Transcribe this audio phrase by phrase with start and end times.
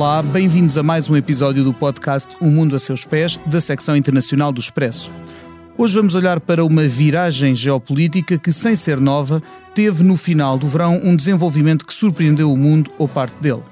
[0.00, 3.96] Olá, bem-vindos a mais um episódio do podcast O Mundo a Seus Pés, da secção
[3.96, 5.10] internacional do Expresso.
[5.76, 9.42] Hoje vamos olhar para uma viragem geopolítica que, sem ser nova,
[9.74, 13.64] teve no final do verão um desenvolvimento que surpreendeu o mundo ou parte dele.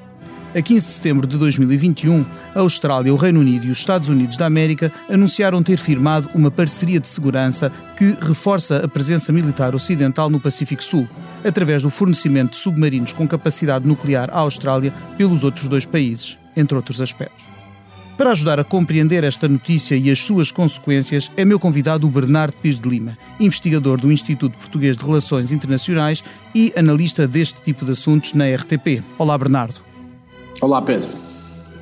[0.56, 4.38] A 15 de setembro de 2021, a Austrália, o Reino Unido e os Estados Unidos
[4.38, 10.30] da América anunciaram ter firmado uma parceria de segurança que reforça a presença militar ocidental
[10.30, 11.06] no Pacífico Sul,
[11.44, 16.74] através do fornecimento de submarinos com capacidade nuclear à Austrália pelos outros dois países, entre
[16.74, 17.44] outros aspectos.
[18.16, 22.56] Para ajudar a compreender esta notícia e as suas consequências, é meu convidado o Bernardo
[22.56, 27.92] Pires de Lima, investigador do Instituto Português de Relações Internacionais e analista deste tipo de
[27.92, 29.02] assuntos na RTP.
[29.18, 29.85] Olá, Bernardo.
[30.60, 31.08] Olá, Pedro.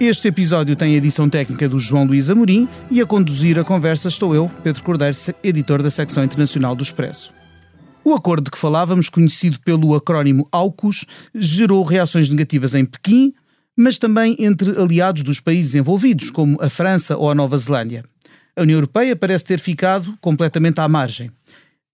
[0.00, 4.08] Este episódio tem a edição técnica do João Luís Amorim e a conduzir a conversa
[4.08, 7.32] estou eu, Pedro Cordeiro, editor da secção internacional do Expresso.
[8.04, 13.32] O acordo de que falávamos, conhecido pelo acrónimo AUKUS, gerou reações negativas em Pequim,
[13.76, 18.04] mas também entre aliados dos países envolvidos, como a França ou a Nova Zelândia.
[18.56, 21.30] A União Europeia parece ter ficado completamente à margem.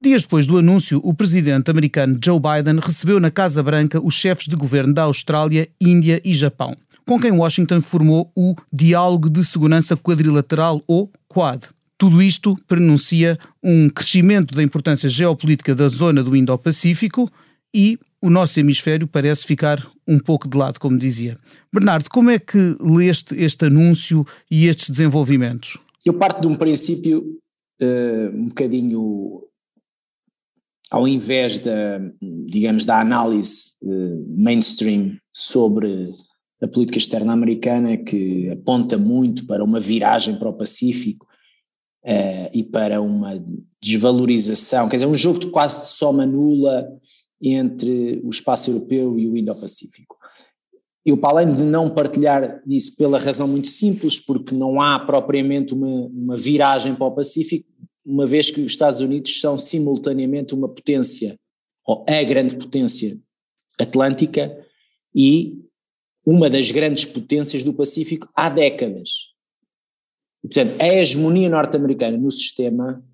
[0.03, 4.48] Dias depois do anúncio, o presidente americano Joe Biden recebeu na Casa Branca os chefes
[4.48, 6.75] de governo da Austrália, Índia e Japão,
[7.07, 11.65] com quem Washington formou o Diálogo de Segurança Quadrilateral, ou Quad.
[11.98, 17.31] Tudo isto pronuncia um crescimento da importância geopolítica da zona do Indo-Pacífico
[17.75, 21.37] e o nosso hemisfério parece ficar um pouco de lado, como dizia.
[21.70, 25.77] Bernardo, como é que leste este anúncio e estes desenvolvimentos?
[26.07, 27.39] Eu parto de um princípio
[27.83, 29.50] uh, um bocadinho
[30.91, 32.00] ao invés da,
[32.46, 36.12] digamos, da análise uh, mainstream sobre
[36.60, 41.27] a política externa americana, que aponta muito para uma viragem para o Pacífico
[42.05, 43.42] uh, e para uma
[43.80, 46.86] desvalorização, quer dizer, um jogo de quase de soma nula
[47.40, 50.17] entre o espaço europeu e o Indo-Pacífico.
[51.06, 55.73] Eu, para além de não partilhar disso pela razão muito simples, porque não há propriamente
[55.73, 57.70] uma, uma viragem para o Pacífico,
[58.05, 61.38] uma vez que os Estados Unidos são simultaneamente uma potência,
[61.84, 63.18] ou a grande potência
[63.78, 64.66] atlântica
[65.14, 65.58] e
[66.24, 69.30] uma das grandes potências do Pacífico há décadas.
[70.42, 73.05] Portanto, a hegemonia norte-americana no sistema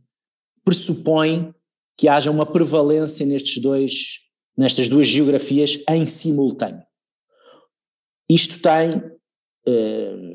[0.64, 1.54] pressupõe
[1.96, 4.20] que haja uma prevalência nestes dois,
[4.56, 6.84] nestas duas geografias em simultâneo.
[8.28, 9.02] Isto tem
[9.66, 10.34] eh,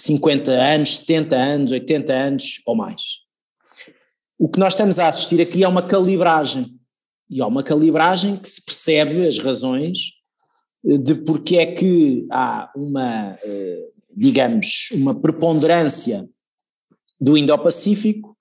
[0.00, 3.02] 50 anos, 70 anos, 80 anos ou mais.
[4.38, 6.74] O que nós estamos a assistir aqui é uma calibragem.
[7.28, 10.14] E é uma calibragem que se percebe as razões
[10.84, 16.28] eh, de porque é que há uma, eh, digamos, uma preponderância
[17.20, 18.36] do Indo-Pacífico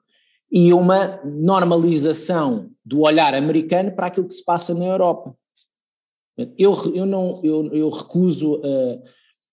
[0.51, 5.35] e uma normalização do olhar americano para aquilo que se passa na Europa.
[6.57, 9.03] Eu, eu, não, eu, eu recuso uh,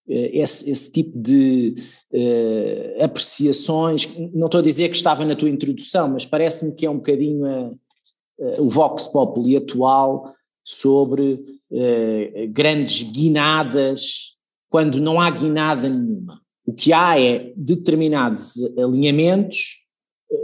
[0.08, 1.74] esse, esse, tipo de
[2.12, 4.08] uh, apreciações.
[4.32, 7.44] Não estou a dizer que estava na tua introdução, mas parece-me que é um bocadinho
[7.44, 10.32] a, a, o Vox Populi atual
[10.64, 14.36] sobre uh, grandes guinadas,
[14.68, 16.40] quando não há guinada nenhuma.
[16.64, 19.86] O que há é determinados alinhamentos,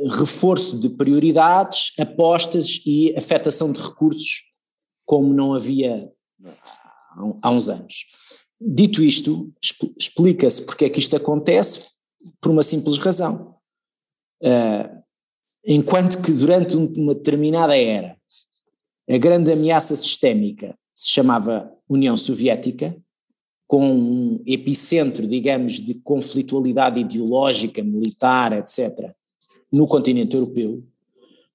[0.09, 4.45] reforço de prioridades, apostas e afetação de recursos,
[5.05, 6.09] como não havia
[7.43, 8.07] há uns anos.
[8.65, 9.53] Dito isto,
[9.99, 11.89] explica-se porque é que isto acontece
[12.41, 13.57] por uma simples razão.
[14.43, 14.93] Uh,
[15.65, 18.17] enquanto que durante uma determinada era
[19.09, 22.97] a grande ameaça sistémica se chamava União Soviética,
[23.67, 29.11] com um epicentro, digamos, de conflitualidade ideológica, militar, etc.,
[29.73, 30.85] no continente europeu,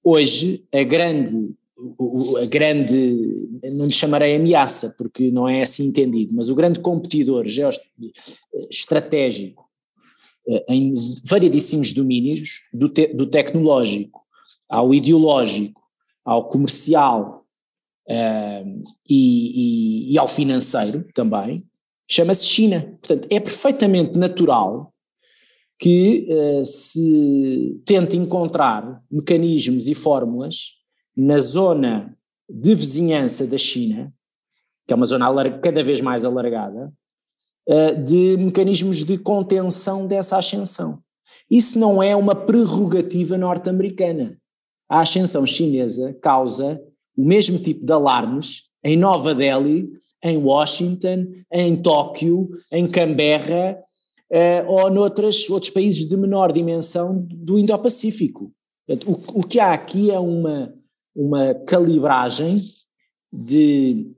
[0.04, 6.34] hoje a grande o, a grande, não lhe chamarei ameaça, porque não é assim entendido,
[6.36, 7.46] mas o grande competidor
[8.70, 9.68] estratégico
[10.48, 10.94] eh, em
[11.24, 14.22] variedíssimos domínios, do, te, do tecnológico
[14.70, 15.82] ao ideológico,
[16.26, 17.46] ao comercial
[18.10, 21.64] uh, e, e, e ao financeiro também,
[22.10, 22.82] chama-se China.
[23.02, 24.94] Portanto, é perfeitamente natural
[25.80, 30.77] que uh, se tente encontrar mecanismos e fórmulas
[31.18, 32.16] na zona
[32.48, 34.14] de vizinhança da China,
[34.86, 35.28] que é uma zona
[35.60, 36.94] cada vez mais alargada,
[37.68, 41.00] eh, de mecanismos de contenção dessa ascensão.
[41.50, 44.38] Isso não é uma prerrogativa norte-americana.
[44.88, 46.80] A ascensão chinesa causa
[47.18, 49.90] o mesmo tipo de alarmes em Nova Delhi,
[50.24, 53.78] em Washington, em Tóquio, em Canberra
[54.30, 58.52] eh, ou noutros outros países de menor dimensão do Indo-Pacífico.
[59.06, 60.74] O, o que há aqui é uma
[61.18, 62.64] uma calibragem
[63.34, 64.16] de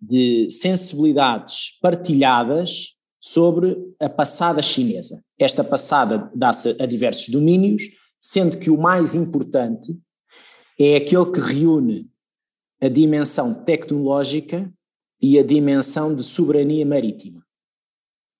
[0.00, 5.22] de sensibilidades partilhadas sobre a passada chinesa.
[5.38, 7.82] Esta passada dá-se a diversos domínios,
[8.18, 9.94] sendo que o mais importante
[10.78, 12.10] é aquele que reúne
[12.80, 14.72] a dimensão tecnológica
[15.20, 17.44] e a dimensão de soberania marítima.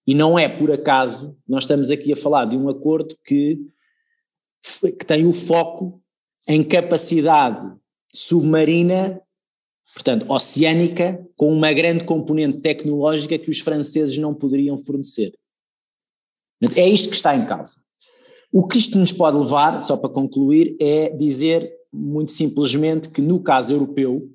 [0.06, 3.60] E não é por acaso, nós estamos aqui a falar de um acordo que,
[4.82, 6.02] que tem o foco
[6.46, 7.76] em capacidade
[8.12, 9.20] submarina,
[9.94, 15.32] portanto, oceânica, com uma grande componente tecnológica que os franceses não poderiam fornecer.
[16.76, 17.82] É isto que está em causa.
[18.52, 23.42] O que isto nos pode levar, só para concluir, é dizer muito simplesmente que no
[23.42, 24.30] caso europeu,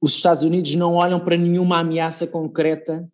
[0.00, 3.08] os Estados Unidos não olham para nenhuma ameaça concreta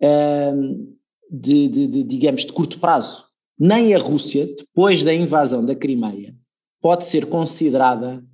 [0.00, 0.96] hum,
[1.30, 3.27] de, de, de, digamos, de curto prazo.
[3.58, 6.34] Nem a Rússia, depois da invasão da Crimeia,
[6.80, 8.24] pode ser considerada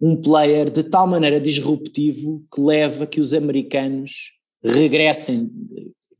[0.00, 4.32] um player de tal maneira disruptivo que leva que os americanos
[4.62, 5.50] regressem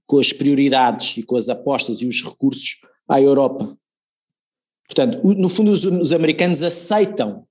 [0.07, 3.77] com as prioridades e com as apostas e os recursos à Europa.
[4.87, 7.47] Portanto, no fundo, os, os americanos aceitam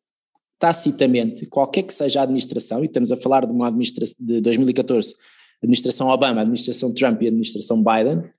[0.58, 5.16] tacitamente qualquer que seja a administração, e estamos a falar de uma administração de 2014,
[5.62, 8.30] administração Obama, administração Trump e administração Biden,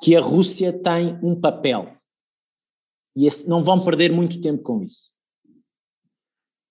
[0.00, 1.90] que a Rússia tem um papel.
[3.14, 5.12] E esse, não vão perder muito tempo com isso.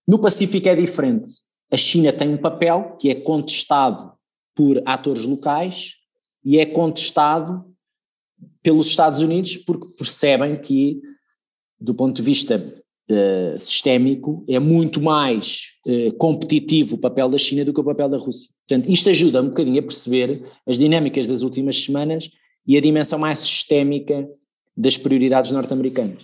[0.07, 1.29] No Pacífico é diferente.
[1.71, 4.11] A China tem um papel que é contestado
[4.55, 5.93] por atores locais
[6.43, 7.65] e é contestado
[8.63, 10.99] pelos Estados Unidos porque percebem que,
[11.79, 17.63] do ponto de vista uh, sistémico, é muito mais uh, competitivo o papel da China
[17.63, 18.49] do que o papel da Rússia.
[18.67, 22.31] Portanto, isto ajuda um bocadinho a perceber as dinâmicas das últimas semanas
[22.69, 24.29] e a dimensão mais sistémica
[24.77, 26.19] das prioridades norte-americanas.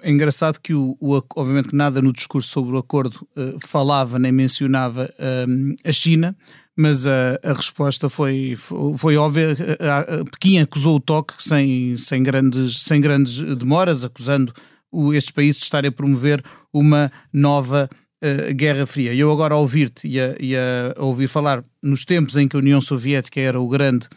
[0.00, 4.16] É engraçado que, o, o, obviamente, que nada no discurso sobre o acordo uh, falava
[4.16, 6.36] nem mencionava uh, a China,
[6.76, 8.54] mas a, a resposta foi,
[8.96, 9.56] foi, óbvia.
[9.80, 14.52] A, a Pequim acusou o toque sem, sem, grandes, sem grandes demoras, acusando
[14.90, 16.42] o, estes países de estarem a promover
[16.72, 17.90] uma nova
[18.22, 19.12] uh, Guerra Fria.
[19.12, 22.80] Eu agora a ouvir-te e, e a, ouvir falar nos tempos em que a União
[22.80, 24.08] Soviética era o grande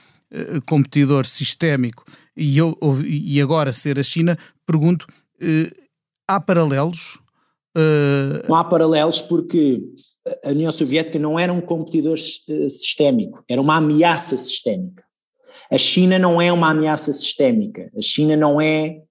[0.66, 2.04] competidor sistémico
[2.36, 2.76] e, eu,
[3.06, 5.08] e agora ser a China, pergunto
[5.42, 5.70] Uh,
[6.28, 7.20] há paralelos?
[7.76, 8.48] Uh...
[8.48, 9.82] Não há paralelos porque
[10.44, 15.04] a União Soviética não era um competidor eh, sistémico, era uma ameaça sistémica.
[15.72, 17.92] A China não é uma ameaça sistémica.
[17.96, 19.04] A China não é,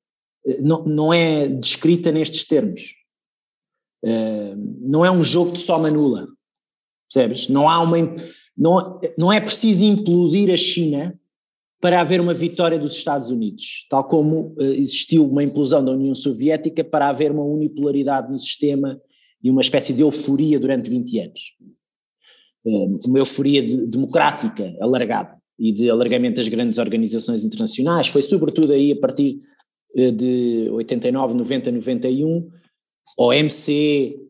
[0.60, 2.94] não, não é descrita nestes termos.
[4.04, 6.26] Uh, não é um jogo de soma nula.
[7.12, 7.48] Percebes?
[7.48, 7.96] Não há uma.
[8.56, 11.18] Não, não é preciso implodir a China
[11.84, 16.14] para haver uma vitória dos Estados Unidos, tal como uh, existiu uma implosão da União
[16.14, 18.98] Soviética para haver uma unipolaridade no sistema
[19.42, 21.40] e uma espécie de euforia durante 20 anos.
[22.64, 28.72] Uh, uma euforia de, democrática alargada e de alargamento das grandes organizações internacionais, foi sobretudo
[28.72, 29.42] aí a partir
[29.94, 32.50] uh, de 89, 90, 91,
[33.18, 34.20] OMC,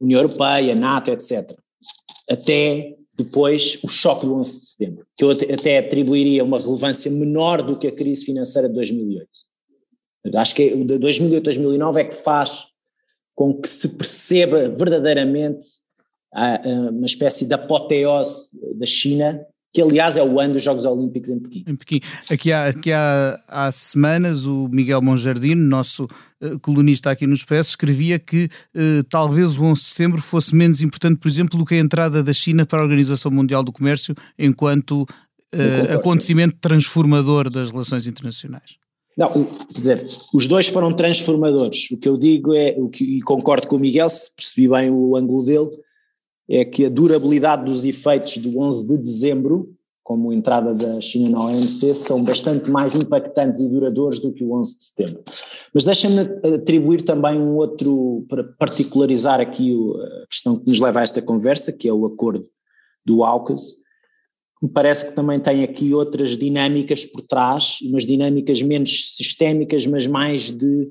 [0.00, 1.54] União Europeia, NATO, etc.
[2.28, 7.62] Até depois, o choque do 11 de setembro, que eu até atribuiria uma relevância menor
[7.62, 9.28] do que a crise financeira de 2008.
[10.34, 12.66] Acho que o de 2008 2009 é que faz
[13.34, 15.66] com que se perceba verdadeiramente
[16.92, 21.38] uma espécie de apoteose da China que aliás é o ano dos Jogos Olímpicos em
[21.38, 21.64] Pequim.
[21.66, 22.00] Em Pequim.
[22.28, 26.04] Aqui, há, aqui há, há semanas o Miguel Monjardino, nosso
[26.42, 30.82] uh, colunista aqui no Expresso, escrevia que uh, talvez o 11 de setembro fosse menos
[30.82, 34.14] importante, por exemplo, do que a entrada da China para a Organização Mundial do Comércio
[34.36, 38.80] enquanto uh, acontecimento transformador das relações internacionais.
[39.16, 41.90] Não, quer dizer, os dois foram transformadores.
[41.90, 44.90] O que eu digo é, o que, e concordo com o Miguel, se percebi bem
[44.90, 45.68] o ângulo dele,
[46.50, 51.30] é que a durabilidade dos efeitos do 11 de dezembro, como a entrada da China
[51.30, 55.22] na OMC, são bastante mais impactantes e duradouros do que o 11 de setembro.
[55.72, 56.18] Mas deixa-me
[56.54, 59.72] atribuir também um outro, para particularizar aqui
[60.22, 62.44] a questão que nos leva a esta conversa, que é o acordo
[63.06, 63.76] do AUKUS,
[64.60, 70.06] me parece que também tem aqui outras dinâmicas por trás, umas dinâmicas menos sistémicas, mas
[70.06, 70.88] mais de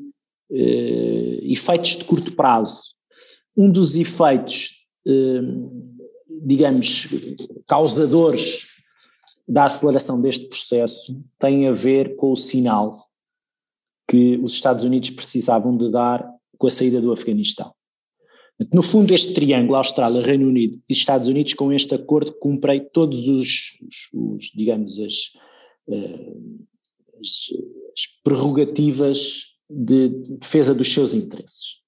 [0.51, 2.95] eh, efeitos de curto prazo.
[3.55, 4.78] Um dos efeitos
[6.41, 7.07] digamos,
[7.67, 8.67] causadores
[9.47, 13.09] da aceleração deste processo têm a ver com o sinal
[14.07, 16.27] que os Estados Unidos precisavam de dar
[16.57, 17.73] com a saída do Afeganistão.
[18.73, 23.29] No fundo, este triângulo, Austrália, Reino Unido e Estados Unidos, com este acordo, cumprem todos
[23.29, 25.13] os, os, os digamos, as,
[25.89, 26.33] eh,
[27.21, 27.47] as,
[27.93, 31.79] as prerrogativas de defesa dos seus interesses.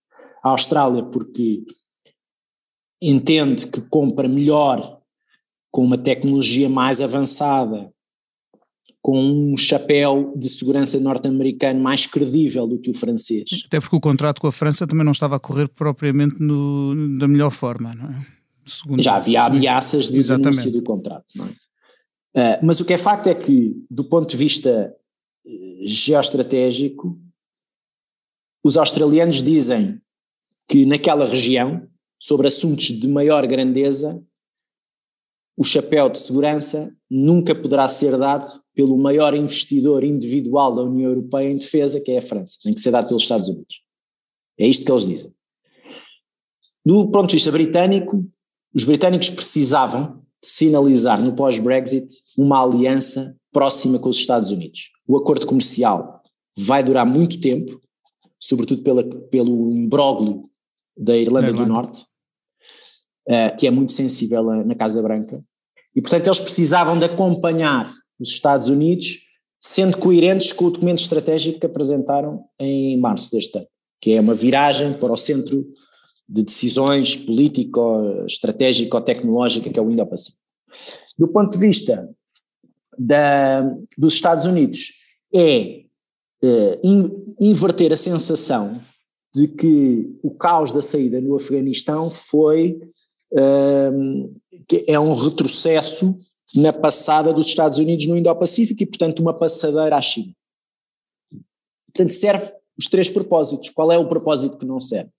[0.41, 1.63] A Austrália, porque
[3.01, 4.99] entende que compra melhor,
[5.71, 7.91] com uma tecnologia mais avançada,
[9.01, 13.63] com um chapéu de segurança norte-americano mais credível do que o francês.
[13.65, 17.27] Até porque o contrato com a França também não estava a correr propriamente no, da
[17.27, 18.25] melhor forma, não é?
[18.63, 20.51] Segundo Já havia ameaças de Exatamente.
[20.51, 21.49] denúncia do contrato, não é?
[22.33, 24.95] Uh, mas o que é facto é que, do ponto de vista
[25.45, 27.19] uh, geoestratégico,
[28.63, 29.99] os australianos dizem
[30.69, 31.85] que naquela região,
[32.21, 34.23] sobre assuntos de maior grandeza,
[35.57, 41.49] o chapéu de segurança nunca poderá ser dado pelo maior investidor individual da União Europeia
[41.49, 43.81] em defesa, que é a França, tem que ser dado pelos Estados Unidos.
[44.57, 45.33] É isto que eles dizem.
[46.85, 48.23] Do ponto de vista britânico,
[48.73, 54.91] os britânicos precisavam sinalizar no pós-Brexit uma aliança próxima com os Estados Unidos.
[55.07, 56.21] O acordo comercial
[56.57, 57.81] vai durar muito tempo,
[58.39, 60.43] sobretudo pela, pelo imbróglio
[60.97, 62.05] da Irlanda é do Norte,
[63.31, 65.41] uh, que é muito sensível na Casa Branca,
[65.95, 69.21] e portanto eles precisavam de acompanhar os Estados Unidos,
[69.59, 73.65] sendo coerentes com o documento estratégico que apresentaram em março deste ano,
[74.01, 75.67] que é uma viragem para o centro
[76.27, 80.41] de decisões político-estratégico-tecnológica que é o Indo-Pacífico.
[81.17, 82.09] Do ponto de vista
[82.97, 84.93] da, dos Estados Unidos,
[85.33, 85.81] é,
[86.41, 87.09] é in,
[87.39, 88.81] inverter a sensação
[89.33, 92.81] de que o caos da saída no Afeganistão foi
[93.33, 96.19] é, é um retrocesso
[96.55, 100.33] na passada dos Estados Unidos no Indo-Pacífico e, portanto, uma passadeira à China.
[101.93, 103.69] Portanto, serve os três propósitos.
[103.69, 105.11] Qual é o propósito que não serve?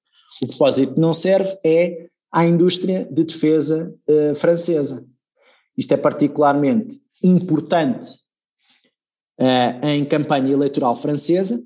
[0.43, 5.07] O propósito que não serve é à indústria de defesa uh, francesa.
[5.77, 8.09] Isto é particularmente importante
[9.39, 11.63] uh, em campanha eleitoral francesa.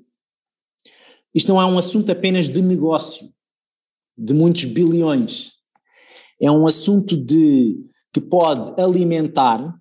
[1.33, 3.31] Isto não é um assunto apenas de negócio,
[4.17, 5.56] de muitos bilhões.
[6.39, 7.77] É um assunto de
[8.13, 9.75] que pode alimentar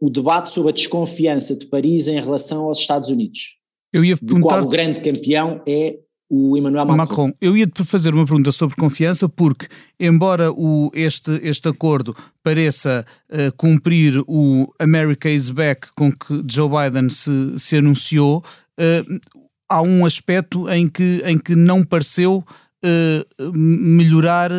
[0.00, 3.58] o debate sobre a desconfiança de Paris em relação aos Estados Unidos.
[3.92, 5.98] Eu ia do qual o grande campeão é
[6.28, 6.96] o Emmanuel Macron.
[6.96, 7.32] Macron.
[7.40, 9.66] Eu ia-te fazer uma pergunta sobre confiança, porque,
[10.00, 16.68] embora o, este, este acordo pareça uh, cumprir o America is Back com que Joe
[16.68, 19.20] Biden se, se anunciou, uh,
[19.68, 22.44] há um aspecto em que, em que não pareceu
[22.84, 24.50] uh, melhorar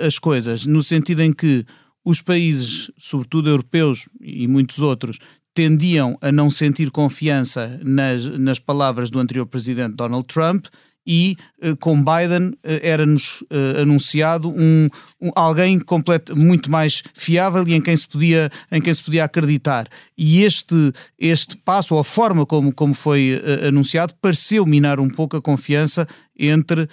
[0.00, 1.64] as coisas, no sentido em que
[2.04, 5.18] os países, sobretudo europeus e muitos outros,
[5.54, 10.66] tendiam a não sentir confiança nas, nas palavras do anterior presidente Donald Trump
[11.06, 14.88] e uh, com Biden uh, era-nos uh, anunciado um,
[15.20, 19.24] um, alguém completo, muito mais fiável e em quem se podia, em quem se podia
[19.24, 19.86] acreditar.
[20.16, 25.36] E este, este passo, ou a forma como, como foi anunciado, pareceu minar um pouco
[25.36, 26.06] a confiança
[26.38, 26.88] entre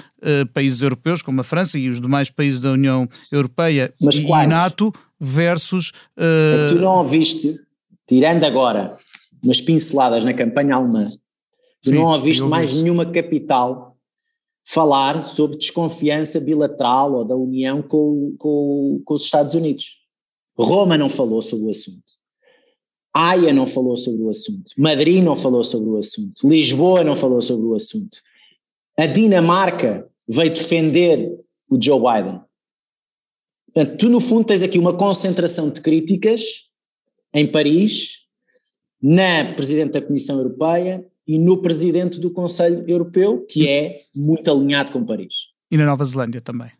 [0.53, 4.47] países europeus, como a França e os demais países da União Europeia Mas e quais?
[4.47, 5.91] NATO, versus.
[6.17, 7.59] É tu não ouviste,
[8.07, 8.97] tirando agora
[9.41, 11.09] umas pinceladas na campanha alemã,
[11.81, 13.90] tu Sim, não ouviste mais nenhuma capital
[14.63, 19.99] falar sobre desconfiança bilateral ou da União com, com, com os Estados Unidos.
[20.57, 22.03] Roma não falou sobre o assunto.
[23.13, 24.71] Haia não falou sobre o assunto.
[24.77, 26.47] Madrid não falou sobre o assunto.
[26.47, 28.19] Lisboa não falou sobre o assunto.
[28.97, 31.37] A Dinamarca veio defender
[31.69, 32.41] o Joe Biden.
[33.73, 36.69] Portanto, tu, no fundo, tens aqui uma concentração de críticas
[37.33, 38.25] em Paris,
[39.01, 44.91] na Presidente da Comissão Europeia e no presidente do Conselho Europeu, que é muito alinhado
[44.91, 45.49] com Paris.
[45.71, 46.71] E na Nova Zelândia também.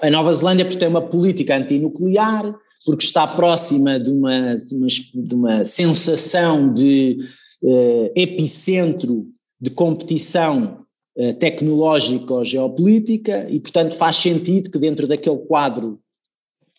[0.00, 5.64] A Nova Zelândia, porque tem uma política antinuclear, porque está próxima de uma, de uma
[5.64, 7.18] sensação de
[7.62, 9.26] uh, epicentro
[9.60, 10.84] de competição
[11.16, 16.00] uh, tecnológica ou geopolítica, e portanto faz sentido que dentro daquele quadro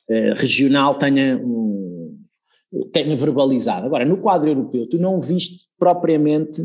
[0.10, 1.83] uh, regional tenha, um,
[2.92, 3.86] tenha verbalizado.
[3.86, 6.62] Agora, no quadro europeu, tu não viste propriamente,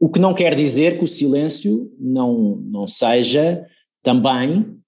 [0.00, 3.66] o que não quer dizer que o silêncio não, não seja
[4.02, 4.78] também,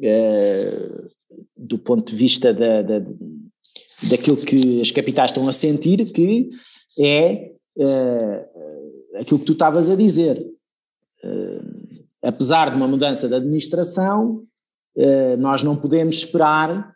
[0.00, 1.04] eh,
[1.56, 3.02] do ponto de vista da, da,
[4.08, 6.50] daquilo que as capitais estão a sentir, que
[6.98, 8.48] é eh,
[9.16, 10.44] aquilo que tu estavas a dizer.
[11.22, 11.60] Eh,
[12.22, 14.42] apesar de uma mudança de administração,
[15.40, 16.93] nós não podemos esperar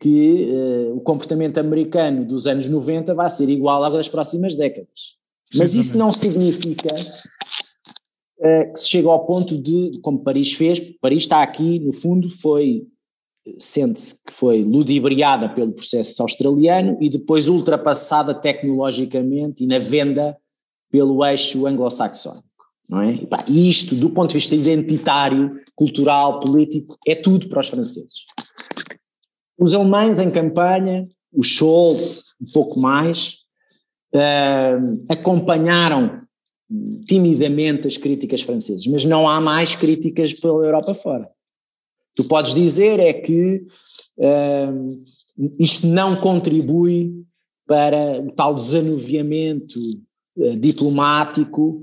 [0.00, 0.48] que
[0.94, 5.18] o comportamento americano dos anos 90 vai ser igual ao das próximas décadas.
[5.54, 6.94] Mas isso não significa
[8.38, 12.28] uh, que se chega ao ponto de, como Paris fez, Paris está aqui, no fundo,
[12.28, 12.86] foi,
[13.58, 20.36] sente-se que foi ludibriada pelo processo australiano e depois ultrapassada tecnologicamente e na venda
[20.90, 22.46] pelo eixo anglo-saxónico.
[22.88, 23.18] Não é?
[23.46, 28.24] E isto, do ponto de vista identitário, cultural, político, é tudo para os franceses.
[29.58, 33.40] Os alemães em campanha, o Scholz um pouco mais,
[34.14, 36.22] uh, acompanharam
[37.06, 41.28] timidamente as críticas francesas, mas não há mais críticas pela Europa fora.
[42.14, 43.66] Tu podes dizer é que
[44.18, 45.04] uh,
[45.58, 47.24] isto não contribui
[47.66, 49.78] para o tal desanuviamento
[50.36, 51.82] uh, diplomático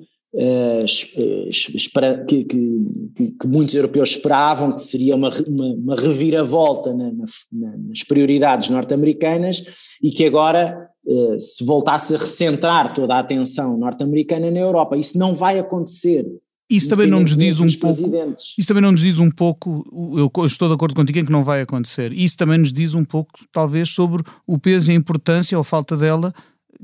[2.28, 8.04] que, que, que, muitos europeus esperavam, que seria uma, uma, uma reviravolta na, na, nas
[8.04, 9.64] prioridades norte-americanas
[10.02, 14.98] e que agora uh, se voltasse a recentrar toda a atenção norte-americana na Europa.
[14.98, 16.26] Isso não vai acontecer.
[16.70, 18.36] Isso também não nos diz um pouco.
[18.58, 19.84] Isso também não nos diz um pouco.
[20.18, 22.12] Eu estou de acordo contigo em que não vai acontecer.
[22.12, 25.96] Isso também nos diz um pouco, talvez, sobre o peso e a importância ou falta
[25.96, 26.34] dela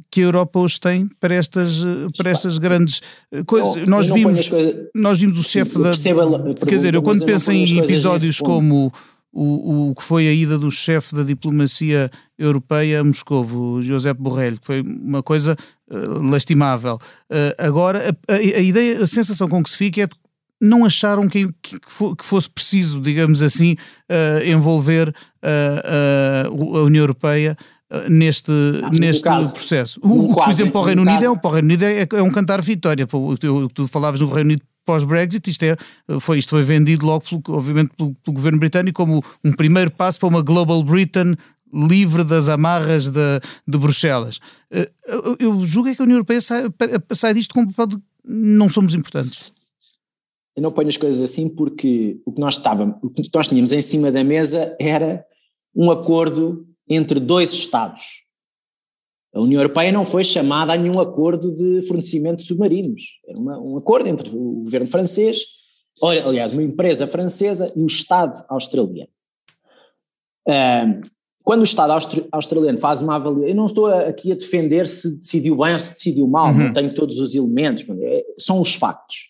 [0.10, 1.82] que a Europa hoje tem para estas,
[2.18, 3.88] para estas grandes eh, coisas.
[3.88, 5.92] nós, vimos, coisas, nós vimos o chefe da.
[6.66, 8.92] Quer dizer, eu quando penso em episódios como
[9.32, 14.60] o, o que foi a ida do chefe da diplomacia europeia a Moscovo, José Borrell,
[14.60, 15.56] que foi uma coisa
[15.90, 16.96] uh, lastimável.
[16.96, 20.16] Uh, agora, a, a, a, ideia, a sensação com que se fica é de
[20.64, 23.76] não acharam que, que, que fosse preciso, digamos assim,
[24.12, 26.48] uh, envolver a
[26.84, 27.58] União Europeia
[28.10, 28.52] neste,
[28.98, 30.00] neste caso, processo.
[30.04, 31.34] O, por exemplo, para o Reino Unido, caso...
[31.34, 33.08] é, para o Reino Unido é, é um cantar vitória.
[33.08, 35.76] Tu, tu falavas no Reino Unido pós-Brexit, isto, é,
[36.20, 40.20] foi, isto foi vendido logo, pelo, obviamente, pelo, pelo, governo britânico como um primeiro passo
[40.20, 41.36] para uma Global Britain
[41.74, 44.40] livre das amarras de, de Bruxelas.
[44.70, 46.64] Eh, eu, eu julgo é que a União Europeia sai,
[47.14, 47.72] sai disto como
[48.26, 49.54] não somos importantes.
[50.56, 53.72] Eu não ponho as coisas assim porque o que nós estávamos, o que nós tínhamos
[53.72, 55.24] em cima da mesa era
[55.74, 58.22] um acordo entre dois Estados
[59.34, 63.20] a União Europeia não foi chamada a nenhum acordo de fornecimento de submarinos.
[63.26, 65.40] Era uma, um acordo entre o governo francês,
[66.04, 69.10] aliás, uma empresa francesa e o Estado australiano.
[71.44, 71.94] quando o Estado
[72.32, 75.90] australiano faz uma avaliação, eu não estou aqui a defender se decidiu bem ou se
[75.90, 76.66] decidiu mal, uhum.
[76.66, 79.30] não tenho todos os elementos, é, são os factos.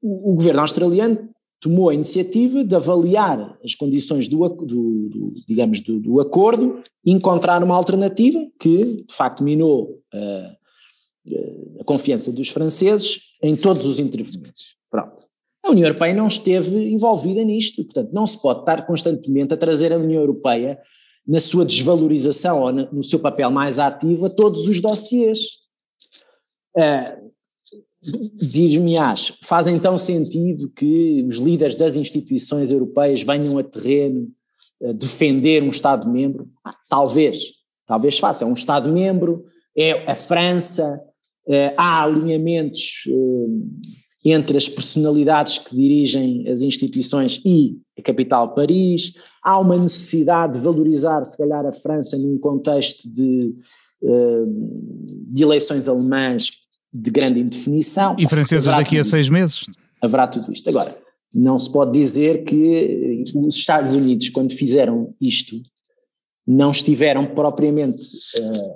[0.00, 1.30] O, o governo australiano
[1.62, 7.12] tomou a iniciativa de avaliar as condições do, do, do digamos, do, do, acordo e
[7.12, 14.00] encontrar uma alternativa que, de facto, minou uh, a confiança dos franceses em todos os
[14.00, 14.74] intervenientes.
[14.90, 15.22] Pronto.
[15.64, 19.92] A União Europeia não esteve envolvida nisto, portanto, não se pode estar constantemente a trazer
[19.92, 20.80] a União Europeia
[21.24, 25.38] na sua desvalorização ou no seu papel mais ativo a todos os dossiês.
[26.76, 27.31] Uh,
[28.02, 34.28] Diz-me-ás, faz então sentido que os líderes das instituições europeias venham a terreno
[34.82, 36.48] a defender um Estado-membro?
[36.64, 37.52] Ah, talvez,
[37.86, 38.44] talvez faça.
[38.44, 39.44] É um Estado-membro,
[39.76, 41.00] é a França,
[41.46, 49.14] é, há alinhamentos é, entre as personalidades que dirigem as instituições e a capital Paris,
[49.42, 53.52] há uma necessidade de valorizar, se calhar, a França num contexto de,
[54.02, 54.44] eh,
[55.28, 56.61] de eleições alemãs
[56.92, 58.16] de grande indefinição.
[58.18, 59.64] E francesas daqui a seis meses?
[60.00, 60.68] Haverá tudo isto.
[60.68, 60.96] Agora,
[61.32, 65.56] não se pode dizer que os Estados Unidos, quando fizeram isto,
[66.46, 68.74] não estiveram propriamente uh,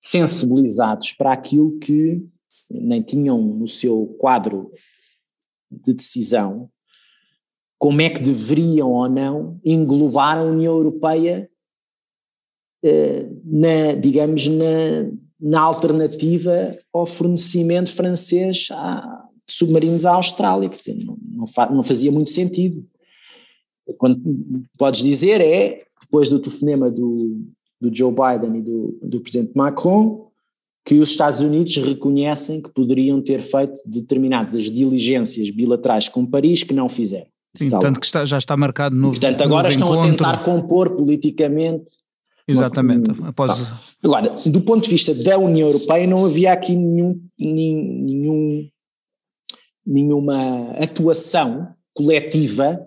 [0.00, 2.22] sensibilizados para aquilo que
[2.70, 4.70] nem tinham no seu quadro
[5.70, 6.68] de decisão,
[7.78, 11.48] como é que deveriam ou não englobar a União Europeia
[12.84, 20.76] uh, na, digamos, na, na alternativa ao fornecimento francês a, de submarinos à Austrália, quer
[20.76, 22.84] dizer, não, não, fa, não fazia muito sentido.
[23.96, 24.20] Quando
[24.76, 27.40] podes dizer é, depois do telefonema do,
[27.80, 30.28] do Joe Biden e do, do presidente Macron,
[30.84, 36.72] que os Estados Unidos reconhecem que poderiam ter feito determinadas diligências bilaterais com Paris que
[36.74, 37.26] não fizeram.
[37.54, 39.08] Sim, tanto que está, já está marcado no.
[39.08, 40.06] Portanto, agora estão encontro.
[40.06, 41.92] a tentar compor politicamente.
[42.48, 43.10] Exatamente.
[43.10, 43.82] Uma, após, tá.
[44.02, 48.68] Agora, do ponto de vista da União Europeia, não havia aqui nenhum, nenhum,
[49.86, 52.80] nenhuma atuação coletiva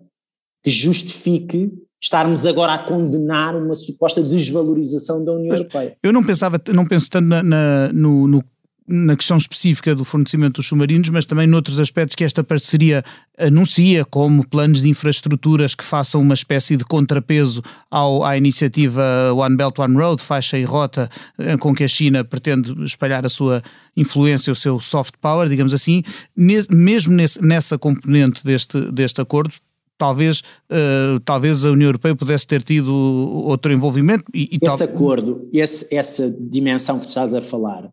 [0.63, 1.71] que justifique
[2.01, 5.95] estarmos agora a condenar uma suposta desvalorização da União Europeia.
[6.01, 8.43] Eu não pensava, não penso tanto na, na, no, no
[8.87, 13.03] na questão específica do fornecimento dos submarinos, mas também noutros aspectos que esta parceria
[13.37, 19.55] anuncia, como planos de infraestruturas que façam uma espécie de contrapeso ao, à iniciativa One
[19.55, 23.61] Belt One Road, faixa e rota, eh, com que a China pretende espalhar a sua
[23.95, 26.03] influência, o seu soft power, digamos assim,
[26.35, 29.53] mesmo nesse, nessa componente deste, deste acordo,
[30.01, 34.23] talvez, uh, talvez a União Europeia pudesse ter tido outro envolvimento.
[34.33, 34.87] E, e esse tal...
[34.87, 37.91] acordo, esse, essa dimensão que estás a falar,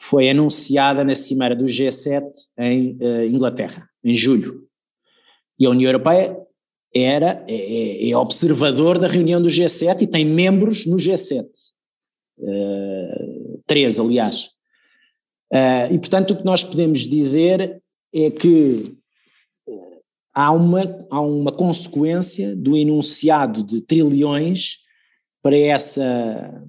[0.00, 2.22] foi anunciada na cimeira do G7
[2.58, 4.66] em uh, Inglaterra, em julho.
[5.58, 6.36] E a União Europeia
[6.94, 11.46] era, é, é, é, observador da reunião do G7 e tem membros no G7.
[12.38, 14.46] Uh, três, aliás.
[15.52, 17.82] Uh, e, portanto, o que nós podemos dizer
[18.14, 18.96] é que
[20.34, 24.78] há uma, há uma consequência do enunciado de trilhões
[25.42, 26.64] para essa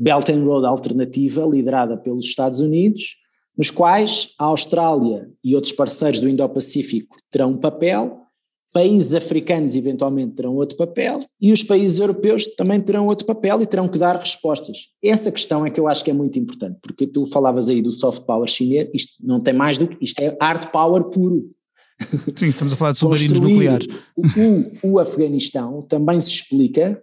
[0.00, 3.16] Belt and Road alternativa liderada pelos Estados Unidos,
[3.56, 8.16] nos quais a Austrália e outros parceiros do Indo-Pacífico terão um papel,
[8.72, 13.66] países africanos eventualmente terão outro papel e os países europeus também terão outro papel e
[13.66, 14.86] terão que dar respostas.
[15.04, 17.92] Essa questão é que eu acho que é muito importante, porque tu falavas aí do
[17.92, 21.50] soft power chinês, isto não tem mais do que, isto é hard power puro.
[22.00, 23.86] Sim, estamos a falar de submarinos nucleares.
[24.82, 27.02] O, o Afeganistão também se explica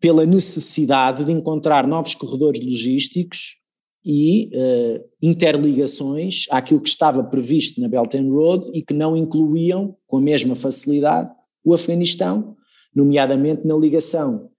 [0.00, 3.60] pela necessidade de encontrar novos corredores logísticos
[4.02, 9.94] e uh, interligações àquilo que estava previsto na Belt and Road e que não incluíam
[10.06, 11.30] com a mesma facilidade
[11.62, 12.56] o Afeganistão,
[12.94, 14.50] nomeadamente na ligação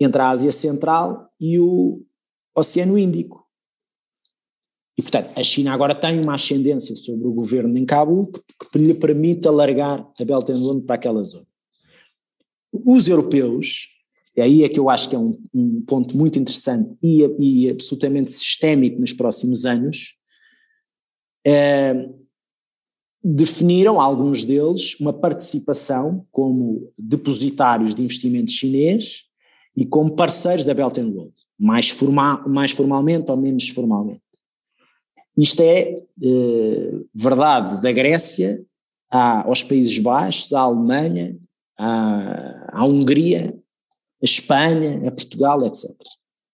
[0.00, 2.02] entre a Ásia Central e o
[2.54, 3.46] Oceano Índico.
[4.98, 8.40] E, portanto, a China agora tem uma ascendência sobre o governo em Cabul que,
[8.72, 11.46] que lhe permite alargar a Belt and Road para aquela zona.
[12.72, 13.95] Os europeus,
[14.36, 17.70] e aí é que eu acho que é um, um ponto muito interessante e, e,
[17.70, 20.16] absolutamente sistémico nos próximos anos,
[21.46, 22.08] é,
[23.24, 29.24] definiram, alguns deles, uma participação como depositários de investimento chinês
[29.74, 34.22] e como parceiros da Belt and Road, mais, formal, mais formalmente ou menos formalmente.
[35.36, 38.64] Isto é eh, verdade da Grécia
[39.10, 41.36] à, aos Países Baixos, à Alemanha,
[41.76, 43.54] à, à Hungria,
[44.22, 45.90] à Espanha, a Portugal, etc.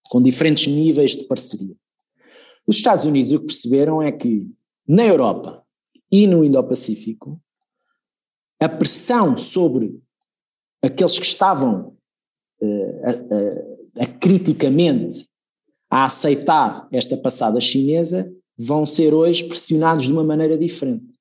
[0.05, 1.75] Com diferentes níveis de parceria.
[2.67, 4.49] Os Estados Unidos o que perceberam é que
[4.87, 5.65] na Europa
[6.11, 7.41] e no Indo-Pacífico
[8.61, 10.01] a pressão sobre
[10.81, 11.97] aqueles que estavam
[12.61, 15.27] uh, a, a, a, criticamente
[15.91, 21.15] a aceitar esta passada chinesa vão ser hoje pressionados de uma maneira diferente.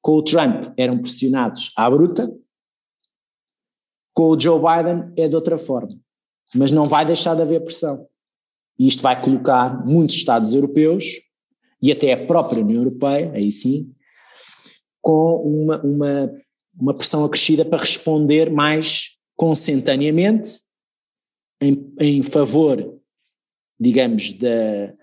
[0.00, 2.32] Com o Trump eram pressionados à bruta,
[4.16, 5.94] com o Joe Biden é de outra forma,
[6.54, 8.08] mas não vai deixar de haver pressão.
[8.78, 11.20] E isto vai colocar muitos Estados europeus
[11.82, 13.92] e até a própria União Europeia, aí sim,
[15.02, 16.32] com uma, uma,
[16.80, 20.62] uma pressão acrescida para responder mais consentaneamente
[21.60, 22.98] em, em favor,
[23.78, 24.94] digamos, da,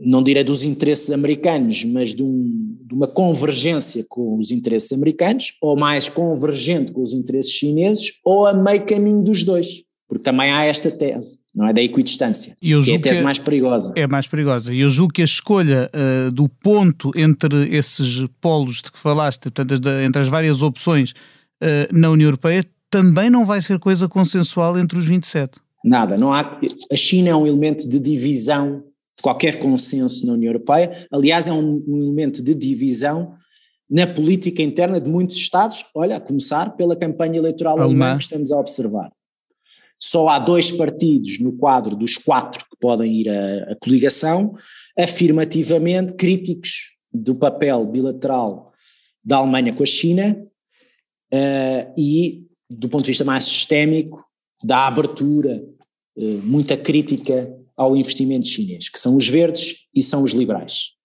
[0.00, 5.54] não direi dos interesses americanos, mas de, um, de, uma convergência com os interesses americanos,
[5.60, 9.84] ou mais convergente com os interesses chineses, ou a meio caminho dos dois.
[10.08, 11.72] Porque também há esta tese, não é?
[11.72, 13.92] Da equidistância, que é a tese mais perigosa.
[13.96, 14.72] É mais perigosa.
[14.72, 19.50] E eu julgo que a escolha uh, do ponto entre esses polos de que falaste,
[19.50, 24.78] portanto, entre as várias opções uh, na União Europeia, também não vai ser coisa consensual
[24.78, 25.58] entre os 27.
[25.84, 26.58] Nada, não há.
[26.90, 28.84] A China é um elemento de divisão
[29.22, 31.06] qualquer consenso na União Europeia.
[31.10, 33.34] Aliás, é um, elemento de divisão
[33.88, 38.50] na política interna de muitos Estados, olha, a começar pela campanha eleitoral alemã que estamos
[38.50, 39.10] a observar.
[39.98, 44.52] Só há dois partidos no quadro dos quatro que podem ir à, à coligação,
[44.98, 48.72] afirmativamente críticos do papel bilateral
[49.24, 50.36] da Alemanha com a China
[51.32, 54.24] uh, e, do ponto de vista mais sistémico,
[54.62, 55.62] da abertura,
[56.16, 60.96] uh, muita crítica ao investimento chinês, que são os verdes e são os liberais.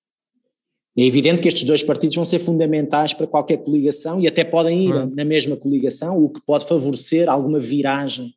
[0.97, 4.87] É evidente que estes dois partidos vão ser fundamentais para qualquer coligação e até podem
[4.87, 8.33] ir na mesma coligação, o que pode favorecer alguma viragem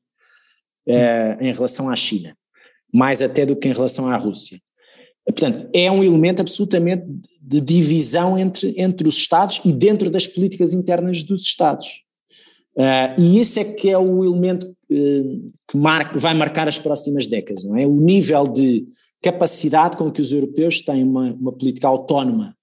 [0.89, 2.37] uh, em relação à China,
[2.93, 4.61] mais até do que em relação à Rússia.
[5.25, 7.05] Portanto, é um elemento absolutamente
[7.41, 12.04] de divisão entre, entre os Estados e dentro das políticas internas dos Estados.
[12.77, 17.29] Uh, e isso é que é o elemento uh, que marca, vai marcar as próximas
[17.29, 17.87] décadas, não é?
[17.87, 18.87] O nível de
[19.23, 22.57] capacidade com que os europeus têm uma, uma política autónoma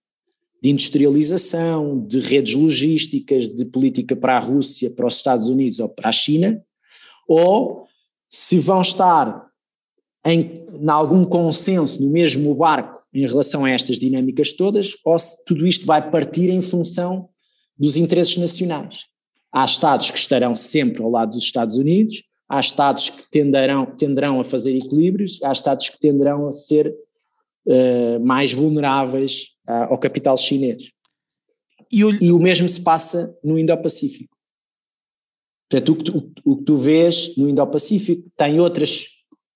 [0.61, 5.89] de industrialização, de redes logísticas, de política para a Rússia, para os Estados Unidos ou
[5.89, 6.61] para a China,
[7.27, 7.87] ou
[8.29, 9.47] se vão estar
[10.23, 15.43] em, em algum consenso no mesmo barco em relação a estas dinâmicas todas, ou se
[15.45, 17.27] tudo isto vai partir em função
[17.77, 19.10] dos interesses nacionais.
[19.53, 24.39] Há Estados que estarão sempre ao lado dos Estados Unidos, há Estados que tenderão, tenderão
[24.39, 26.93] a fazer equilíbrios, há Estados que tenderão a ser
[27.67, 30.91] uh, mais vulneráveis uh, ao capital chinês.
[31.91, 32.23] E, o...
[32.23, 34.33] e o mesmo se passa no Indo-Pacífico.
[35.69, 39.07] Portanto, o que, tu, o que tu vês no Indo-Pacífico tem outras,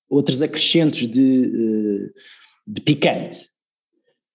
[0.10, 2.14] outros acrescentos de, uh,
[2.68, 3.50] de picante,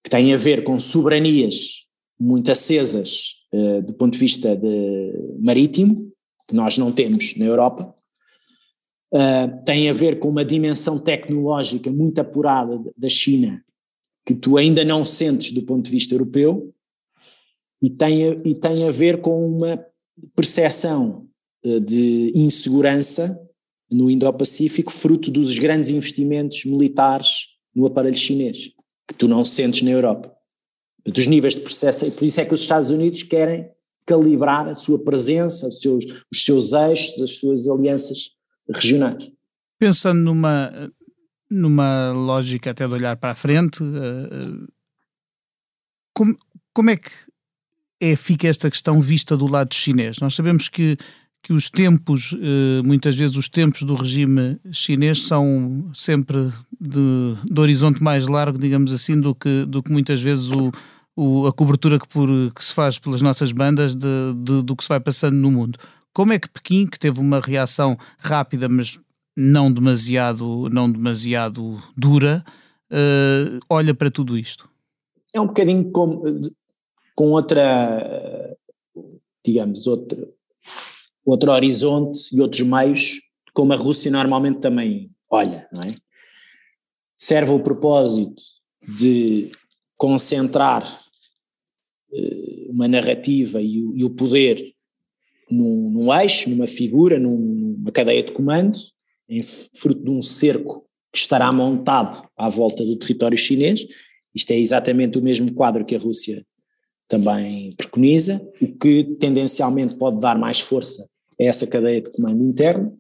[0.03, 1.87] que têm a ver com soberanias
[2.19, 6.11] muito acesas uh, do ponto de vista de marítimo,
[6.49, 7.95] que nós não temos na Europa,
[9.13, 13.65] uh, tem a ver com uma dimensão tecnológica muito apurada da China,
[14.27, 16.75] que tu ainda não sentes do ponto de vista europeu,
[17.83, 19.85] e tem, a, e tem a ver com uma
[20.35, 21.27] percepção
[21.65, 23.41] uh, de insegurança
[23.91, 28.73] no Indo-Pacífico, fruto dos grandes investimentos militares no aparelho chinês,
[29.09, 30.40] que tu não sentes na Europa.
[31.07, 33.71] Dos níveis de processo, e por isso é que os Estados Unidos querem
[34.05, 38.31] calibrar a sua presença, os seus, os seus eixos, as suas alianças
[38.69, 39.31] regionais.
[39.79, 40.93] Pensando numa,
[41.49, 44.69] numa lógica até de olhar para a frente, uh,
[46.13, 46.37] como,
[46.75, 47.11] como é que
[48.01, 50.19] é, fica esta questão vista do lado chinês?
[50.19, 50.97] Nós sabemos que
[51.43, 57.61] que os tempos, uh, muitas vezes os tempos do regime chinês são sempre de, de,
[57.61, 60.71] horizonte mais largo, digamos assim, do que, do que muitas vezes o,
[61.17, 64.83] o, a cobertura que, por, que se faz pelas nossas bandas de, de, do que
[64.83, 65.79] se vai passando no mundo.
[66.13, 68.99] Como é que Pequim, que teve uma reação rápida, mas
[69.37, 72.45] não demasiado, não demasiado dura,
[72.91, 74.69] uh, olha para tudo isto?
[75.33, 76.41] É um bocadinho com,
[77.15, 78.57] com outra,
[79.45, 80.29] digamos, outra,
[81.25, 83.21] outro horizonte e outros meios,
[83.53, 85.95] como a Rússia normalmente também olha, não é?
[87.17, 88.43] Serve o propósito
[88.83, 89.51] de
[89.97, 90.83] concentrar
[92.11, 94.75] uh, uma narrativa e o, e o poder
[95.51, 98.79] num, num, eixo, numa figura, num, numa cadeia de comando,
[99.29, 103.87] em fruto de um cerco que estará montado à volta do território chinês.
[104.35, 106.45] Isto é exatamente o mesmo quadro que a Rússia
[107.11, 112.97] também preconiza, o que tendencialmente pode dar mais força a essa cadeia de comando interno.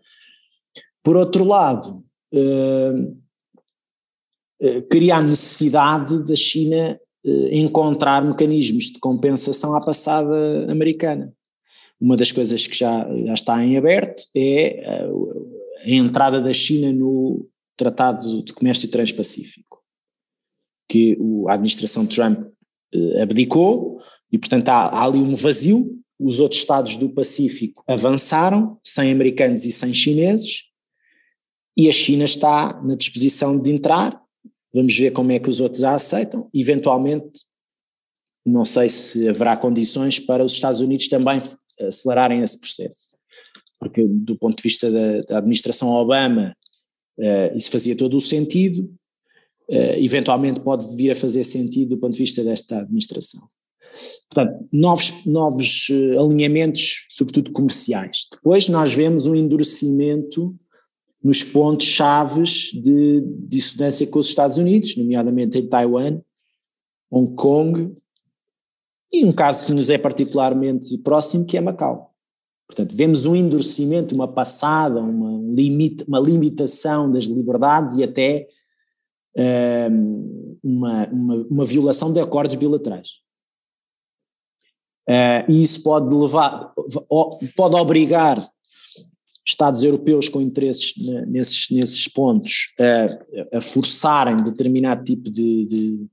[1.01, 2.92] Por outro lado, eh,
[4.62, 11.33] eh, cria a necessidade da China eh, encontrar mecanismos de compensação à passada americana.
[12.01, 15.05] Uma das coisas que já, já está em aberto é a,
[15.85, 19.81] a entrada da China no Tratado de Comércio Transpacífico,
[20.88, 22.51] que a administração Trump
[23.23, 23.89] abdicou,
[24.33, 29.64] e portanto há, há ali um vazio, os outros estados do Pacífico avançaram, sem americanos
[29.64, 30.64] e sem chineses,
[31.77, 34.21] e a China está na disposição de entrar,
[34.73, 37.40] vamos ver como é que os outros a aceitam, eventualmente
[38.45, 41.40] não sei se haverá condições para os Estados Unidos também
[41.81, 43.16] acelerarem esse processo,
[43.79, 46.55] porque do ponto de vista da, da administração Obama
[47.19, 48.93] uh, isso fazia todo o sentido,
[49.71, 53.49] uh, eventualmente pode vir a fazer sentido do ponto de vista desta administração.
[54.31, 58.29] Portanto, novos, novos eh, alinhamentos, sobretudo comerciais.
[58.33, 60.55] Depois nós vemos um endurecimento
[61.22, 66.20] nos pontos chaves de dissonância com os Estados Unidos, nomeadamente em Taiwan,
[67.11, 67.94] Hong Kong
[69.12, 72.14] e um caso que nos é particularmente próximo, que é Macau.
[72.66, 78.46] Portanto, vemos um endurecimento, uma passada, uma, limita, uma limitação das liberdades e até
[79.90, 83.20] um, uma, uma, uma violação de acordos bilaterais.
[85.09, 86.73] Uh, e isso pode levar,
[87.57, 88.41] pode obrigar
[89.51, 90.95] Estados europeus com interesses
[91.27, 96.07] nesses, nesses pontos a, a forçarem determinado tipo de, de,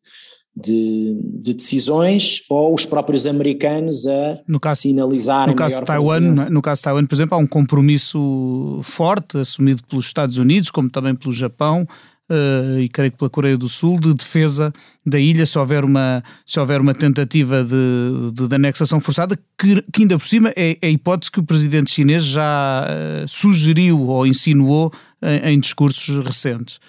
[0.56, 6.62] de, de, decisões ou os próprios americanos a no caso, sinalizarem no caso Taiwan No
[6.62, 11.14] caso de Taiwan, por exemplo, há um compromisso forte assumido pelos Estados Unidos, como também
[11.14, 11.86] pelo Japão,
[12.30, 14.74] uh, e creio que pela Coreia do Sul, de defesa
[15.06, 19.82] da ilha se houver uma, se houver uma tentativa de, de, de anexação forçada, que,
[19.92, 24.08] que, ainda por cima é, é, a hipótese que o presidente chinês já uh, sugeriu
[24.08, 26.80] ou insinuou em, em, discursos recentes.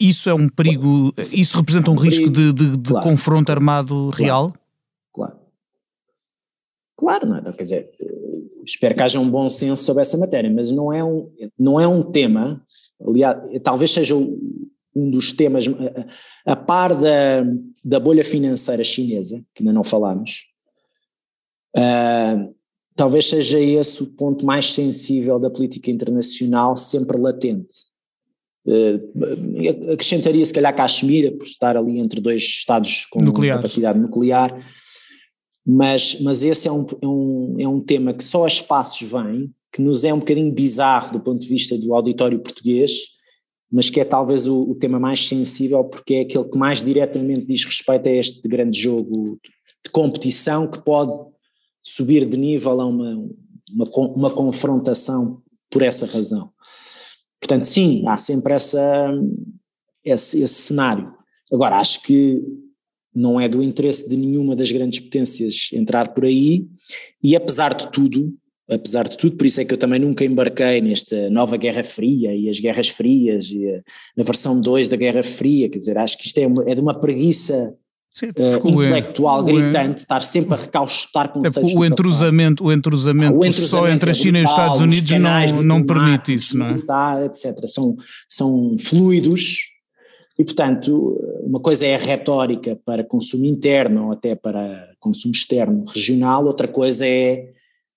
[0.00, 3.06] Isso é um perigo, isso representa um, um risco de, de, de claro.
[3.06, 4.54] confronto armado real?
[5.12, 5.34] Claro.
[6.96, 7.52] Claro, não é?
[7.52, 7.90] Quer dizer,
[8.64, 11.86] espero que haja um bom senso sobre essa matéria, mas não é um, não é
[11.86, 12.62] um tema
[13.06, 14.14] aliás, talvez seja
[14.94, 15.64] um dos temas,
[16.46, 17.44] a, a par da,
[17.84, 20.46] da bolha financeira chinesa, que ainda não falámos,
[21.76, 22.54] uh,
[22.96, 27.90] talvez seja esse o ponto mais sensível da política internacional, sempre latente.
[28.66, 33.56] Uh, acrescentaria se calhar Caxemira, por estar ali entre dois estados com nuclear.
[33.56, 34.54] capacidade nuclear,
[35.66, 39.50] mas, mas esse é um, é, um, é um tema que só a espaços vem,
[39.72, 42.92] que nos é um bocadinho bizarro do ponto de vista do auditório português,
[43.70, 47.46] mas que é talvez o, o, tema mais sensível porque é aquele que mais diretamente
[47.46, 49.38] diz respeito a este grande jogo
[49.84, 51.16] de competição que pode
[51.82, 53.14] subir de nível a uma,
[53.72, 56.50] uma, uma confrontação por essa razão.
[57.40, 59.08] Portanto, sim, há sempre essa,
[60.04, 61.12] esse, esse cenário.
[61.50, 62.42] Agora, acho que
[63.14, 66.68] não é do interesse de nenhuma das grandes potências entrar por aí,
[67.22, 68.36] e apesar de tudo,
[68.70, 72.34] apesar de tudo, por isso é que eu também nunca embarquei nesta nova Guerra Fria
[72.34, 73.78] e as Guerras Frias e a,
[74.20, 76.80] a versão 2 da Guerra Fria, quer dizer, acho que isto é, uma, é de
[76.80, 77.74] uma preguiça
[78.12, 81.72] Sim, uh, intelectual gritante, estar sempre a recaustar conceitos.
[81.74, 84.68] É o entrosamento, o entrosamento, ah, o entrosamento só entre a China é brutal, e
[84.68, 87.26] os Estados Unidos não, não permite isso, não é?
[87.26, 87.66] Etc.
[87.66, 87.96] São,
[88.28, 89.70] são fluidos
[90.38, 95.84] e, portanto, uma coisa é a retórica para consumo interno ou até para consumo externo
[95.86, 97.50] regional, outra coisa é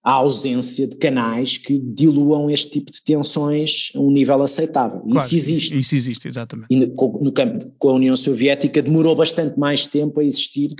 [0.04, 5.00] a ausência de canais que diluam este tipo de tensões a um nível aceitável.
[5.00, 5.80] Claro, isso existe.
[5.80, 6.68] Isso existe, exatamente.
[6.70, 10.76] E no, campo com a União Soviética demorou bastante mais tempo a existir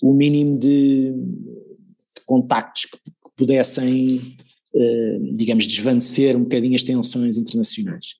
[0.00, 4.36] o mínimo de, de contactos que, que pudessem,
[4.74, 8.14] eh, digamos, desvanecer um bocadinho as tensões internacionais.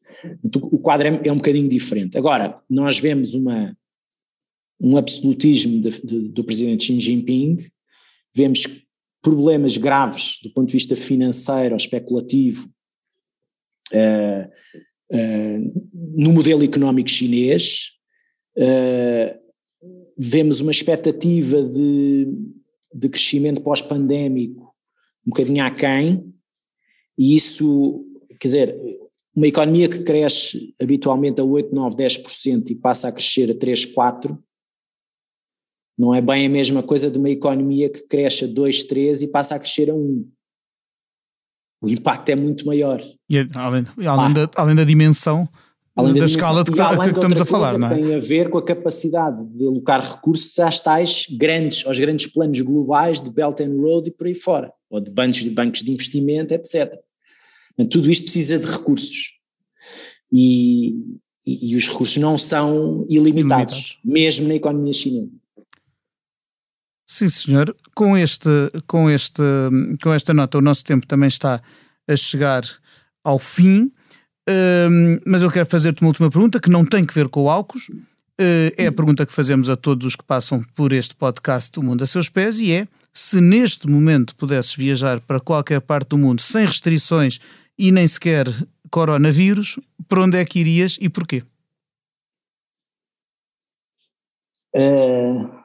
[0.54, 2.18] o quadro é, é, um bocadinho diferente.
[2.18, 3.76] Agora, nós vemos uma,
[4.80, 7.58] um absolutismo de, de, do presidente Xi Jinping,
[8.34, 8.66] vemos
[9.22, 12.68] problemas graves do ponto de vista financeiro ou especulativo
[13.92, 17.92] uh, uh, no modelo económico chinês.
[18.56, 19.40] Uh,
[20.18, 22.28] vemos uma expectativa de,
[22.92, 24.72] de crescimento pós-pandémico
[25.26, 26.32] um bocadinho aquém,
[27.16, 28.04] e isso,
[28.40, 28.76] quer dizer,
[29.34, 33.86] uma economia que cresce habitualmente a 8, 9, 10% e passa a crescer a 3,
[33.86, 34.42] 4,
[35.98, 39.28] não é bem a mesma coisa de uma economia que cresce a 2, 3 e
[39.28, 40.28] passa a crescer a 1.
[41.82, 43.02] O impacto é muito maior.
[43.28, 45.48] E além, além, da, além da dimensão
[45.94, 47.94] além da, da escala de que, que, que estamos a falar, não é?
[47.94, 52.60] Tem a ver com a capacidade de alocar recursos às tais grandes, aos grandes planos
[52.60, 55.92] globais de Belt and Road e por aí fora, ou de bancos de, bancos de
[55.92, 56.94] investimento, etc.
[57.90, 59.38] tudo isto precisa de recursos.
[60.32, 60.94] E,
[61.44, 65.41] e, e os recursos não são ilimitados, ilimitados, mesmo na economia chinesa.
[67.12, 67.76] Sim, senhor.
[67.94, 68.48] Com, este,
[68.86, 69.42] com, este,
[70.02, 71.60] com esta nota, o nosso tempo também está
[72.08, 72.62] a chegar
[73.22, 73.92] ao fim.
[74.48, 77.60] Uh, mas eu quero fazer-te uma última pergunta que não tem que ver com o.
[77.60, 81.82] Uh, é a pergunta que fazemos a todos os que passam por este podcast O
[81.82, 86.18] Mundo a Seus Pés e é se neste momento pudesses viajar para qualquer parte do
[86.18, 87.38] mundo sem restrições
[87.78, 88.46] e nem sequer
[88.90, 91.44] coronavírus, para onde é que irias e porquê?
[94.74, 95.61] Uh,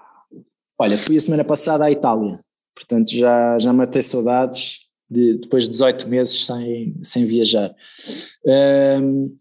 [0.80, 2.40] Olha, fui a semana passada à Itália,
[2.76, 7.74] portanto já, já matei saudades de, depois de 18 meses sem, sem viajar.
[9.02, 9.36] Um,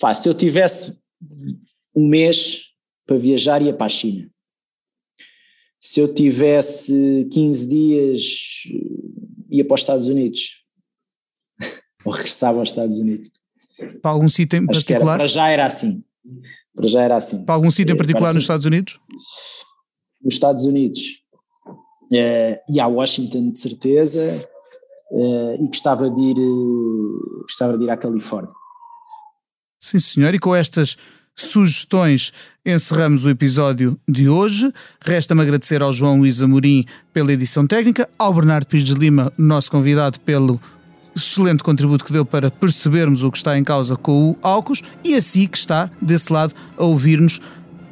[0.00, 0.98] fá, se eu tivesse
[1.94, 2.68] um mês
[3.06, 4.30] para viajar, ia para a China.
[5.80, 8.22] Se eu tivesse 15 dias,
[9.50, 10.64] ia para os Estados Unidos.
[12.04, 13.30] Ou regressava aos Estados Unidos.
[14.02, 15.14] Para algum sítio em particular?
[15.14, 16.02] Era, para já era assim.
[16.74, 17.44] Para já era assim.
[17.44, 18.98] Para algum sítio em particular nos Estados Unidos?
[20.22, 21.22] Nos Estados Unidos
[21.66, 24.46] uh, e a Washington de certeza
[25.10, 28.52] uh, e gostava de ir uh, gostava de ir à Califórnia.
[29.80, 30.96] Sim senhor, e com estas
[31.34, 32.32] sugestões
[32.66, 34.72] encerramos o episódio de hoje.
[35.00, 39.70] Resta-me agradecer ao João Luís Amorim pela edição técnica, ao Bernardo Pires de Lima, nosso
[39.70, 40.60] convidado, pelo
[41.14, 45.14] excelente contributo que deu para percebermos o que está em causa com o Alcos e
[45.14, 47.40] a si que está desse lado a ouvir-nos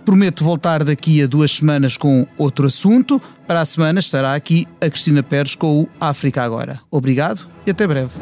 [0.07, 3.21] Prometo voltar daqui a duas semanas com outro assunto.
[3.45, 6.79] Para a semana estará aqui a Cristina Pérez com o África Agora.
[6.93, 8.13] Obrigado e até breve.